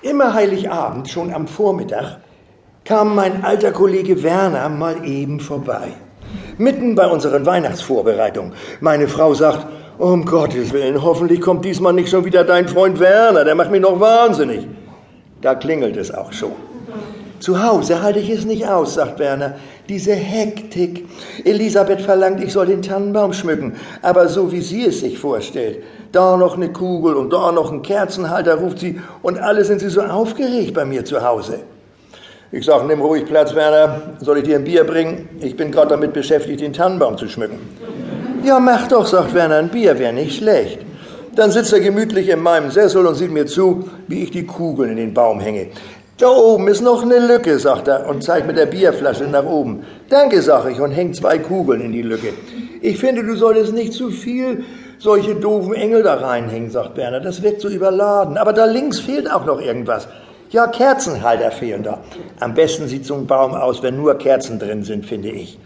Immer 0.00 0.32
Heiligabend, 0.32 1.10
schon 1.10 1.34
am 1.34 1.48
Vormittag, 1.48 2.20
kam 2.84 3.16
mein 3.16 3.42
alter 3.42 3.72
Kollege 3.72 4.22
Werner 4.22 4.68
mal 4.68 5.04
eben 5.04 5.40
vorbei. 5.40 5.88
Mitten 6.56 6.94
bei 6.94 7.08
unseren 7.08 7.44
Weihnachtsvorbereitungen. 7.44 8.52
Meine 8.80 9.08
Frau 9.08 9.34
sagt, 9.34 9.66
um 9.98 10.24
Gottes 10.24 10.72
Willen, 10.72 11.02
hoffentlich 11.02 11.40
kommt 11.40 11.64
diesmal 11.64 11.94
nicht 11.94 12.10
schon 12.10 12.24
wieder 12.24 12.44
dein 12.44 12.68
Freund 12.68 13.00
Werner, 13.00 13.44
der 13.44 13.56
macht 13.56 13.72
mich 13.72 13.80
noch 13.80 13.98
wahnsinnig. 13.98 14.68
Da 15.40 15.56
klingelt 15.56 15.96
es 15.96 16.14
auch 16.14 16.32
schon. 16.32 16.52
Zu 17.40 17.62
Hause 17.62 18.02
halte 18.02 18.18
ich 18.18 18.30
es 18.30 18.44
nicht 18.44 18.66
aus, 18.66 18.94
sagt 18.94 19.18
Werner. 19.18 19.54
Diese 19.88 20.12
Hektik. 20.12 21.06
Elisabeth 21.44 22.00
verlangt, 22.00 22.42
ich 22.42 22.52
soll 22.52 22.66
den 22.66 22.82
Tannenbaum 22.82 23.32
schmücken, 23.32 23.74
aber 24.02 24.28
so 24.28 24.50
wie 24.52 24.60
sie 24.60 24.86
es 24.86 25.00
sich 25.00 25.18
vorstellt. 25.18 25.82
Da 26.12 26.36
noch 26.36 26.56
eine 26.56 26.72
Kugel 26.72 27.14
und 27.14 27.32
da 27.32 27.52
noch 27.52 27.70
ein 27.72 27.82
Kerzenhalter, 27.82 28.56
ruft 28.56 28.80
sie, 28.80 29.00
und 29.22 29.38
alle 29.38 29.64
sind 29.64 29.80
sie 29.80 29.88
so 29.88 30.02
aufgeregt 30.02 30.74
bei 30.74 30.84
mir 30.84 31.04
zu 31.04 31.22
Hause. 31.22 31.60
Ich 32.50 32.64
sage, 32.64 32.86
nimm 32.86 33.00
ruhig 33.00 33.26
Platz, 33.26 33.54
Werner. 33.54 34.00
Soll 34.20 34.38
ich 34.38 34.44
dir 34.44 34.56
ein 34.56 34.64
Bier 34.64 34.84
bringen? 34.84 35.28
Ich 35.40 35.54
bin 35.54 35.70
gerade 35.70 35.90
damit 35.90 36.14
beschäftigt, 36.14 36.60
den 36.60 36.72
Tannenbaum 36.72 37.18
zu 37.18 37.28
schmücken. 37.28 37.58
Ja, 38.42 38.58
mach 38.58 38.88
doch, 38.88 39.06
sagt 39.06 39.34
Werner, 39.34 39.56
ein 39.56 39.68
Bier 39.68 39.98
wäre 39.98 40.12
nicht 40.12 40.38
schlecht. 40.38 40.78
Dann 41.36 41.52
sitzt 41.52 41.72
er 41.72 41.80
gemütlich 41.80 42.30
in 42.30 42.40
meinem 42.40 42.70
Sessel 42.70 43.06
und 43.06 43.14
sieht 43.14 43.30
mir 43.30 43.46
zu, 43.46 43.88
wie 44.08 44.22
ich 44.24 44.30
die 44.30 44.46
Kugeln 44.46 44.92
in 44.92 44.96
den 44.96 45.14
Baum 45.14 45.38
hänge. 45.38 45.68
Da 46.18 46.28
oben 46.30 46.66
ist 46.66 46.80
noch 46.80 47.02
eine 47.02 47.20
Lücke, 47.20 47.60
sagt 47.60 47.86
er 47.86 48.08
und 48.08 48.24
zeigt 48.24 48.48
mit 48.48 48.58
der 48.58 48.66
Bierflasche 48.66 49.24
nach 49.24 49.44
oben. 49.44 49.84
Danke, 50.08 50.42
sag 50.42 50.68
ich 50.68 50.80
und 50.80 50.90
hängt 50.90 51.14
zwei 51.14 51.38
Kugeln 51.38 51.80
in 51.80 51.92
die 51.92 52.02
Lücke. 52.02 52.32
Ich 52.80 52.98
finde, 52.98 53.22
du 53.22 53.36
solltest 53.36 53.72
nicht 53.72 53.92
zu 53.92 54.10
viel 54.10 54.64
solche 54.98 55.36
doofen 55.36 55.74
Engel 55.74 56.02
da 56.02 56.14
reinhängen, 56.14 56.70
sagt 56.70 56.96
Werner. 56.96 57.20
Das 57.20 57.42
wirkt 57.44 57.60
so 57.60 57.68
überladen. 57.68 58.36
Aber 58.36 58.52
da 58.52 58.64
links 58.64 58.98
fehlt 58.98 59.30
auch 59.30 59.46
noch 59.46 59.60
irgendwas. 59.60 60.08
Ja, 60.50 60.66
Kerzenhalter 60.66 61.52
fehlen 61.52 61.84
da. 61.84 62.00
Am 62.40 62.54
besten 62.54 62.88
sieht 62.88 63.06
so 63.06 63.14
ein 63.14 63.28
Baum 63.28 63.54
aus, 63.54 63.84
wenn 63.84 63.96
nur 63.96 64.18
Kerzen 64.18 64.58
drin 64.58 64.82
sind, 64.82 65.06
finde 65.06 65.28
ich. 65.28 65.56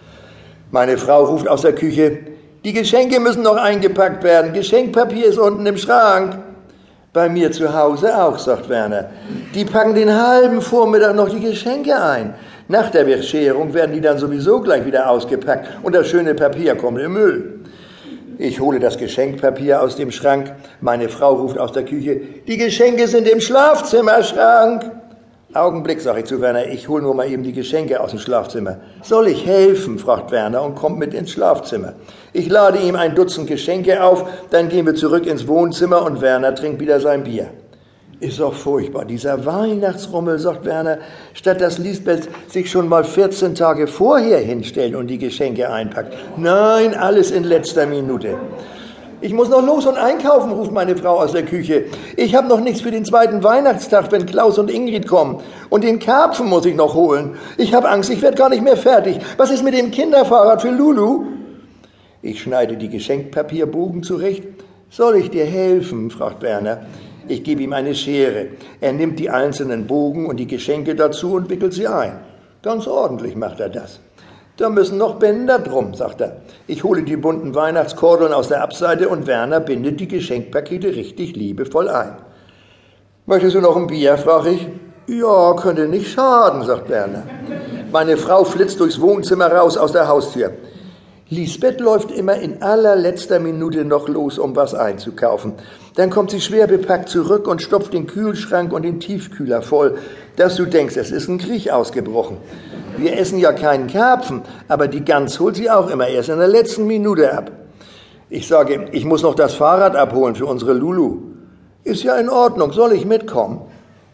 Meine 0.71 0.99
Frau 0.99 1.25
ruft 1.25 1.49
aus 1.49 1.63
der 1.63 1.75
Küche, 1.75 2.19
die 2.65 2.75
Geschenke 2.75 3.21
müssen 3.21 3.43
noch 3.43 3.57
eingepackt 3.57 4.23
werden. 4.23 4.53
Geschenkpapier 4.53 5.27
ist 5.27 5.39
unten 5.39 5.65
im 5.65 5.79
Schrank. 5.79 6.39
Bei 7.13 7.29
mir 7.29 7.53
zu 7.53 7.75
Hause 7.75 8.17
auch, 8.17 8.39
sagt 8.39 8.71
Werner. 8.71 9.11
Die 9.55 9.67
packen 9.67 9.95
den 9.95 10.11
halben 10.11 10.63
Vormittag 10.63 11.15
noch 11.15 11.29
die 11.29 11.41
Geschenke 11.41 11.95
ein. 11.95 12.33
Nach 12.69 12.89
der 12.89 13.05
Bescherung 13.05 13.75
werden 13.75 13.93
die 13.93 14.01
dann 14.01 14.17
sowieso 14.17 14.61
gleich 14.61 14.87
wieder 14.87 15.11
ausgepackt 15.11 15.69
und 15.83 15.95
das 15.95 16.09
schöne 16.09 16.35
Papier 16.35 16.75
kommt 16.75 16.99
im 17.01 17.13
Müll. 17.13 17.61
Ich 18.39 18.61
hole 18.61 18.81
das 18.81 18.97
Geschenkpapier 18.97 19.83
aus 19.83 19.97
dem 19.97 20.11
Schrank. 20.11 20.55
Meine 20.81 21.11
Frau 21.11 21.35
ruft 21.35 21.59
aus 21.59 21.73
der 21.73 21.85
Küche, 21.85 22.19
die 22.47 22.57
Geschenke 22.57 23.07
sind 23.07 23.29
im 23.29 23.43
Schlafzimmerschrank. 23.43 24.91
Augenblick, 25.55 26.01
sage 26.01 26.21
ich 26.21 26.25
zu 26.25 26.41
Werner, 26.41 26.67
ich 26.69 26.89
hole 26.89 27.03
nur 27.03 27.15
mal 27.15 27.31
eben 27.31 27.43
die 27.43 27.53
Geschenke 27.53 28.01
aus 28.01 28.11
dem 28.11 28.19
Schlafzimmer. 28.19 28.79
Soll 29.03 29.29
ich 29.29 29.45
helfen? 29.45 29.99
fragt 29.99 30.31
Werner 30.31 30.63
und 30.63 30.77
kommt 30.77 30.99
mit 30.99 31.13
ins 31.13 31.33
Schlafzimmer. 31.33 31.93
Ich 32.33 32.49
lade 32.49 32.79
ihm 32.79 32.97
ein 32.97 33.15
Dutzend 33.15 33.49
Geschenke 33.49 34.03
auf, 34.03 34.25
dann 34.51 34.71
gehen 34.71 34.87
wir 34.87 34.95
zurück 34.95 35.27
ins 35.27 35.47
Wohnzimmer 35.47 36.07
und 36.07 36.23
Werner 36.23 36.55
trinkt 36.55 36.81
wieder 36.81 37.01
sein 37.01 37.25
Bier. 37.25 37.51
Ist 38.19 38.41
doch 38.41 38.55
furchtbar, 38.55 39.05
dieser 39.05 39.45
Weihnachtsrummel, 39.45 40.39
sagt 40.39 40.65
Werner, 40.65 40.99
statt 41.35 41.61
dass 41.61 41.77
Lisbeth 41.77 42.31
sich 42.49 42.71
schon 42.71 42.89
mal 42.89 43.05
14 43.05 43.55
Tage 43.55 43.89
vorher 43.89 44.39
hinstellt 44.39 44.95
und 44.95 45.09
die 45.09 45.19
Geschenke 45.19 45.71
einpackt. 45.71 46.15
Nein, 46.39 46.95
alles 46.95 47.31
in 47.31 47.45
letzter 47.45 47.85
Minute. 47.85 48.39
Ich 49.23 49.33
muss 49.33 49.49
noch 49.49 49.65
los 49.65 49.87
und 49.87 49.97
einkaufen, 49.97 50.51
ruft 50.51 50.73
meine 50.73 50.97
Frau 50.97 51.21
aus 51.21 51.31
der 51.31 51.45
Küche. 51.45 51.85
Ich 52.17 52.35
habe 52.35 52.49
noch 52.49 52.59
nichts 52.59 52.81
für 52.81 52.91
den 52.91 53.05
zweiten 53.05 53.45
Weihnachtstag, 53.45 54.11
wenn 54.11 54.27
Klaus 54.27 54.59
und 54.59 54.69
Ingrid 54.69 55.07
kommen. 55.07 55.41
Und 55.71 55.85
den 55.85 56.01
Karpfen 56.01 56.49
muss 56.49 56.67
ich 56.67 56.75
noch 56.75 56.95
holen. 56.95 57.37
Ich 57.57 57.73
habe 57.73 57.89
Angst, 57.89 58.11
ich 58.11 58.21
werde 58.21 58.37
gar 58.37 58.49
nicht 58.49 58.65
mehr 58.65 58.77
fertig. 58.77 59.19
Was 59.37 59.53
ist 59.53 59.63
mit 59.63 59.75
dem 59.75 59.93
Kinderfahrrad 59.93 60.61
für 60.61 60.71
Lulu? 60.71 61.27
Ich 62.21 62.43
schneide 62.43 62.77
die 62.77 62.89
Geschenkpapierbogen 62.89 64.03
zurecht. 64.03 64.43
Soll 64.91 65.15
ich 65.15 65.31
dir 65.31 65.45
helfen? 65.45 66.11
fragt 66.11 66.43
Werner. 66.43 66.87
Ich 67.29 67.45
gebe 67.45 67.63
ihm 67.63 67.75
eine 67.75 67.95
Schere. 67.95 68.49
Er 68.81 68.93
nimmt 68.93 69.21
die 69.21 69.31
einzelnen 69.31 69.87
Bogen 69.87 70.27
und 70.27 70.39
die 70.39 70.49
Geschenke 70.49 70.97
dazu 70.97 71.35
und 71.35 71.49
wickelt 71.49 71.75
sie 71.75 71.87
ein. 71.87 72.19
Ganz 72.63 72.89
ordentlich 72.89 73.37
macht 73.37 73.61
er 73.61 73.69
das. 73.69 74.01
Da 74.63 74.69
müssen 74.69 74.97
noch 74.97 75.17
Bänder 75.17 75.59
drum, 75.59 75.93
sagt 75.93 76.21
er. 76.21 76.37
Ich 76.69 76.85
hole 76.85 77.03
die 77.03 77.17
bunten 77.17 77.53
Weihnachtskordeln 77.53 78.33
aus 78.33 78.47
der 78.47 78.63
Abseite 78.63 79.09
und 79.09 79.27
Werner 79.27 79.59
bindet 79.59 79.99
die 79.99 80.07
Geschenkpakete 80.07 80.95
richtig 80.95 81.35
liebevoll 81.35 81.89
ein. 81.89 82.19
Möchtest 83.27 83.57
du 83.57 83.61
noch 83.61 83.75
ein 83.75 83.89
Bier? 83.89 84.17
frage 84.19 84.51
ich. 84.51 84.69
Ja, 85.09 85.55
könnte 85.55 85.89
nicht 85.89 86.13
schaden, 86.13 86.63
sagt 86.63 86.89
Werner. 86.89 87.25
Meine 87.91 88.17
Frau 88.17 88.45
flitzt 88.45 88.79
durchs 88.79 89.01
Wohnzimmer 89.01 89.53
raus 89.53 89.77
aus 89.77 89.91
der 89.91 90.07
Haustür. 90.07 90.53
Lisbeth 91.33 91.81
läuft 91.81 92.11
immer 92.11 92.35
in 92.35 92.63
allerletzter 92.63 93.41
Minute 93.41 93.87
noch 93.87 94.07
los, 94.07 94.39
um 94.39 94.55
was 94.55 94.75
einzukaufen. 94.75 95.55
Dann 95.95 96.11
kommt 96.11 96.31
sie 96.31 96.43
schwer 96.43 96.67
bepackt 96.67 97.09
zurück 97.09 97.49
und 97.49 97.63
stopft 97.63 97.95
den 97.95 98.07
Kühlschrank 98.07 98.71
und 98.71 98.83
den 98.83 99.01
Tiefkühler 99.01 99.63
voll, 99.63 99.97
dass 100.37 100.57
du 100.57 100.67
denkst, 100.67 100.95
es 100.99 101.11
ist 101.11 101.29
ein 101.29 101.39
Krieg 101.39 101.71
ausgebrochen. 101.71 102.37
Wir 102.99 103.17
essen 103.17 103.39
ja 103.39 103.55
keinen 103.55 103.87
Karpfen, 103.87 104.43
aber 104.69 104.89
die 104.89 105.07
Gans 105.07 105.41
holt 105.41 105.57
sie 105.57 105.71
auch 105.71 105.89
immer 105.89 106.07
erst 106.07 106.29
in 106.29 106.37
der 106.37 106.49
letzten 106.49 106.87
Minute 106.87 107.33
ab. 107.33 107.51
Ich 108.29 108.47
sage, 108.47 108.91
ich 108.93 109.07
muss 109.07 109.23
noch 109.23 109.35
das 109.35 109.55
Fahrrad 109.55 109.97
abholen 109.97 110.35
für 110.35 110.45
unsere 110.45 110.75
Lulu. 110.75 111.17
Ist 111.83 112.03
ja 112.03 112.15
in 112.17 112.29
Ordnung, 112.29 112.73
soll 112.73 112.93
ich 112.93 113.07
mitkommen? 113.07 113.63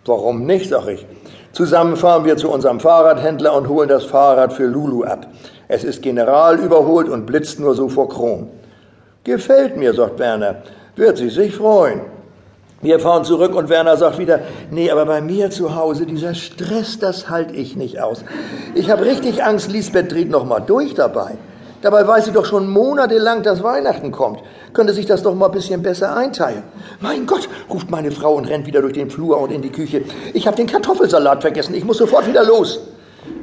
Warum 0.05 0.47
nicht, 0.47 0.69
sag 0.69 0.87
ich. 0.87 1.05
Zusammen 1.53 1.97
fahren 1.97 2.25
wir 2.25 2.37
zu 2.37 2.51
unserem 2.51 2.81
Fahrradhändler 2.81 3.55
und 3.55 3.69
holen 3.69 3.89
das 3.89 4.05
Fahrrad 4.05 4.53
für 4.53 4.67
Lulu 4.67 5.05
ab. 5.05 5.27
Es 5.67 5.85
ist 5.85 6.03
general 6.03 6.59
überholt 6.59 7.09
und 7.09 7.27
blitzt 7.27 7.61
nur 7.61 7.75
so 7.75 7.89
vor 7.89 8.09
Chrom. 8.09 8.49
Gefällt 9.25 9.77
mir, 9.77 9.93
sagt 9.93 10.19
Werner. 10.19 10.57
Wird 10.97 11.19
sie 11.19 11.31
sich 11.31 11.55
freuen. 11.55 12.01
Wir 12.81 13.01
fahren 13.01 13.25
zurück 13.25 13.57
und 13.57 13.69
Werner 13.69 13.97
sagt 13.97 14.19
wieder, 14.19 14.41
nee, 14.71 14.91
aber 14.91 15.05
bei 15.05 15.21
mir 15.21 15.51
zu 15.51 15.75
Hause, 15.75 16.07
dieser 16.07 16.35
Stress, 16.35 16.99
das 16.99 17.29
halte 17.29 17.55
ich 17.55 17.77
nicht 17.77 18.01
aus. 18.01 18.25
Ich 18.75 18.89
habe 18.89 19.05
richtig 19.05 19.43
Angst, 19.43 19.73
Lisbeth 19.73 20.13
dreht 20.13 20.31
noch 20.31 20.45
mal 20.45 20.61
durch 20.61 20.95
dabei. 20.95 21.39
Dabei 21.81 22.07
weiß 22.07 22.25
sie 22.25 22.33
doch 22.33 22.45
schon 22.45 22.69
monatelang, 22.69 23.43
dass 23.43 23.63
Weihnachten 23.63 24.11
kommt. 24.11 24.41
Könnte 24.73 24.93
sich 24.93 25.07
das 25.07 25.23
doch 25.23 25.35
mal 25.35 25.47
ein 25.47 25.53
bisschen 25.53 25.83
besser 25.83 26.17
einteilen. 26.17 26.65
Mein 27.01 27.27
Gott, 27.27 27.49
ruft 27.71 27.91
meine 27.91 28.11
Frau 28.11 28.35
und 28.35 28.47
rennt 28.47 28.67
wieder 28.67 28.81
durch 28.81 28.95
den 28.95 29.11
Flur 29.11 29.41
und 29.41 29.53
in 29.53 29.63
die 29.63 29.71
Küche. 29.71 30.03
Ich 30.35 30.47
habe 30.47 30.57
den 30.57 30.67
Kartoffelsalat 30.67 31.43
vergessen. 31.43 31.75
Ich 31.75 31.85
muss 31.85 31.99
sofort 31.99 32.27
wieder 32.27 32.45
los. 32.45 32.81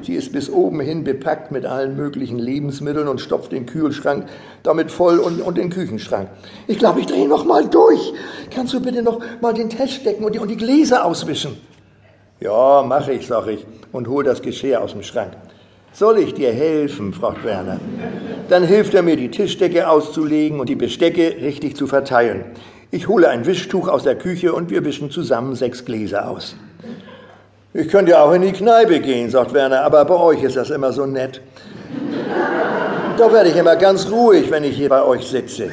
Sie 0.01 0.13
ist 0.13 0.34
bis 0.34 0.50
oben 0.50 0.81
hin 0.81 1.03
bepackt 1.03 1.51
mit 1.51 1.66
allen 1.66 1.95
möglichen 1.95 2.38
Lebensmitteln 2.38 3.07
und 3.07 3.22
stopft 3.22 3.51
den 3.51 3.66
Kühlschrank 3.66 4.28
damit 4.63 4.91
voll 4.91 5.19
und, 5.19 5.41
und 5.41 5.57
den 5.57 5.69
Küchenschrank. 5.69 6.29
Ich 6.68 6.78
glaube, 6.78 7.00
ich 7.00 7.06
drehe 7.06 7.28
noch 7.28 7.45
mal 7.45 7.68
durch. 7.68 8.13
Kannst 8.53 8.74
du 8.74 8.81
bitte 8.81 9.01
noch 9.01 9.19
mal 9.41 9.53
den 9.53 9.69
Test 9.69 9.94
stecken 9.94 10.24
und 10.24 10.35
die, 10.35 10.40
und 10.40 10.50
die 10.50 10.57
Gläser 10.57 11.06
auswischen? 11.06 11.57
Ja, 12.40 12.84
mache 12.85 13.13
ich, 13.13 13.28
sag 13.28 13.47
ich 13.47 13.66
und 13.91 14.07
hol 14.07 14.24
das 14.24 14.41
Geschirr 14.41 14.81
aus 14.81 14.91
dem 14.91 15.03
Schrank. 15.03 15.31
Soll 15.94 16.19
ich 16.19 16.34
dir 16.34 16.51
helfen? 16.51 17.13
fragt 17.13 17.44
Werner. 17.45 17.79
Dann 18.50 18.63
hilft 18.63 18.94
er 18.94 19.01
mir, 19.01 19.17
die 19.17 19.31
Tischdecke 19.31 19.89
auszulegen 19.89 20.59
und 20.59 20.69
die 20.69 20.75
Bestecke 20.75 21.38
richtig 21.41 21.75
zu 21.75 21.88
verteilen. 21.88 22.45
Ich 22.91 23.07
hole 23.07 23.28
ein 23.28 23.45
Wischtuch 23.45 23.88
aus 23.88 24.03
der 24.03 24.16
Küche 24.16 24.53
und 24.53 24.69
wir 24.69 24.85
wischen 24.85 25.09
zusammen 25.09 25.56
sechs 25.56 25.83
Gläser 25.83 26.29
aus. 26.29 26.56
Ich 27.73 27.89
könnte 27.89 28.11
ja 28.11 28.23
auch 28.23 28.31
in 28.31 28.44
die 28.44 28.51
Kneipe 28.51 29.00
gehen, 29.00 29.29
sagt 29.29 29.53
Werner, 29.53 29.81
aber 29.81 30.06
bei 30.06 30.16
euch 30.16 30.44
ist 30.44 30.56
das 30.56 30.69
immer 30.69 30.94
so 30.94 31.06
nett. 31.06 31.41
Da 33.17 33.33
werde 33.33 33.50
ich 33.50 33.56
immer 33.56 33.75
ganz 33.75 34.09
ruhig, 34.11 34.51
wenn 34.51 34.63
ich 34.63 34.77
hier 34.77 34.89
bei 34.89 35.03
euch 35.03 35.27
sitze. 35.27 35.69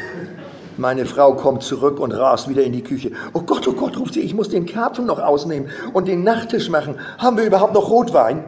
Meine 0.79 1.05
Frau 1.05 1.35
kommt 1.35 1.63
zurück 1.63 2.01
und 2.01 2.13
rast 2.13 2.49
wieder 2.49 2.63
in 2.63 2.73
die 2.73 2.83
Küche. 2.83 3.13
Oh 3.35 3.43
Gott, 3.43 3.69
oh 3.69 3.73
Gott, 3.73 3.99
ruft 3.99 4.15
sie, 4.15 4.21
ich 4.21 4.35
muss 4.35 4.49
den 4.49 4.65
Karpfen 4.65 5.07
noch 5.07 5.19
ausnehmen 5.19 5.69
und 5.93 6.09
den 6.09 6.25
Nachttisch 6.25 6.71
machen. 6.71 6.97
Haben 7.19 7.37
wir 7.37 7.45
überhaupt 7.45 7.75
noch 7.75 7.91
Rotwein? 7.91 8.45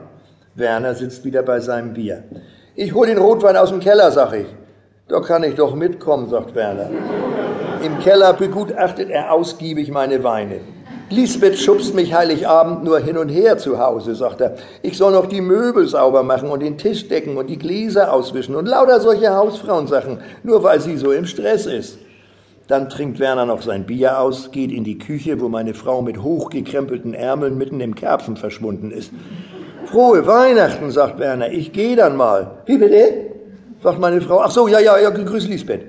Werner 0.54 0.94
sitzt 0.94 1.24
wieder 1.24 1.42
bei 1.42 1.60
seinem 1.60 1.92
Bier. 1.92 2.24
Ich 2.76 2.92
hol 2.92 3.06
den 3.06 3.18
Rotwein 3.18 3.56
aus 3.56 3.70
dem 3.70 3.78
Keller, 3.78 4.10
sag 4.10 4.32
ich. 4.32 4.46
Da 5.06 5.20
kann 5.20 5.44
ich 5.44 5.54
doch 5.54 5.76
mitkommen, 5.76 6.28
sagt 6.28 6.56
Werner. 6.56 6.90
Im 7.84 8.00
Keller 8.00 8.32
begutachtet 8.32 9.10
er 9.10 9.32
ausgiebig 9.32 9.92
meine 9.92 10.24
Weine. 10.24 10.58
Lisbeth 11.08 11.56
schubst 11.56 11.94
mich 11.94 12.12
Heiligabend 12.12 12.82
nur 12.82 12.98
hin 12.98 13.16
und 13.16 13.28
her 13.28 13.58
zu 13.58 13.78
Hause, 13.78 14.16
sagt 14.16 14.40
er. 14.40 14.56
Ich 14.82 14.98
soll 14.98 15.12
noch 15.12 15.26
die 15.26 15.40
Möbel 15.40 15.86
sauber 15.86 16.24
machen 16.24 16.48
und 16.48 16.64
den 16.64 16.76
Tisch 16.76 17.06
decken 17.06 17.36
und 17.36 17.46
die 17.48 17.58
Gläser 17.58 18.12
auswischen 18.12 18.56
und 18.56 18.66
lauter 18.66 18.98
solche 18.98 19.32
Hausfrauensachen, 19.32 20.18
nur 20.42 20.64
weil 20.64 20.80
sie 20.80 20.96
so 20.96 21.12
im 21.12 21.26
Stress 21.26 21.66
ist. 21.66 21.98
Dann 22.66 22.88
trinkt 22.88 23.20
Werner 23.20 23.46
noch 23.46 23.62
sein 23.62 23.84
Bier 23.84 24.18
aus, 24.18 24.50
geht 24.50 24.72
in 24.72 24.82
die 24.82 24.98
Küche, 24.98 25.40
wo 25.40 25.48
meine 25.48 25.74
Frau 25.74 26.02
mit 26.02 26.22
hochgekrempelten 26.22 27.14
Ärmeln 27.14 27.56
mitten 27.56 27.78
im 27.80 27.94
Karpfen 27.94 28.36
verschwunden 28.36 28.90
ist. 28.90 29.12
Frohe 29.94 30.26
Weihnachten, 30.26 30.90
sagt 30.90 31.20
Werner, 31.20 31.52
ich 31.52 31.72
gehe 31.72 31.94
dann 31.94 32.16
mal. 32.16 32.58
Wie 32.66 32.78
bitte? 32.78 33.30
sagt 33.80 34.00
meine 34.00 34.20
Frau. 34.20 34.40
Ach 34.40 34.50
so, 34.50 34.66
ja, 34.66 34.80
ja, 34.80 34.98
ja, 34.98 35.10
grüß 35.10 35.46
Lisbeth. 35.46 35.82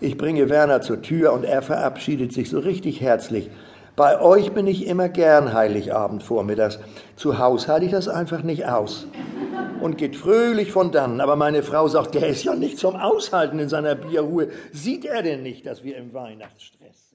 Ich 0.00 0.16
bringe 0.16 0.48
Werner 0.48 0.80
zur 0.80 1.02
Tür 1.02 1.34
und 1.34 1.44
er 1.44 1.60
verabschiedet 1.60 2.32
sich 2.32 2.48
so 2.48 2.58
richtig 2.58 3.02
herzlich. 3.02 3.50
Bei 3.96 4.18
euch 4.18 4.52
bin 4.52 4.66
ich 4.66 4.86
immer 4.86 5.10
gern 5.10 5.52
Heiligabend 5.52 6.22
vormittags. 6.22 6.78
Zu 7.16 7.38
Haus 7.38 7.68
halte 7.68 7.84
ich 7.84 7.92
das 7.92 8.08
einfach 8.08 8.42
nicht 8.42 8.64
aus. 8.64 9.08
Und 9.82 9.98
geht 9.98 10.16
fröhlich 10.16 10.72
von 10.72 10.90
dann. 10.90 11.20
Aber 11.20 11.36
meine 11.36 11.62
Frau 11.62 11.86
sagt, 11.86 12.14
der 12.14 12.28
ist 12.28 12.44
ja 12.44 12.54
nicht 12.54 12.78
zum 12.78 12.96
Aushalten 12.96 13.58
in 13.58 13.68
seiner 13.68 13.94
Bierruhe. 13.94 14.48
Sieht 14.72 15.04
er 15.04 15.22
denn 15.22 15.42
nicht, 15.42 15.66
dass 15.66 15.84
wir 15.84 15.98
im 15.98 16.14
Weihnachtsstress 16.14 17.10
sind? 17.10 17.13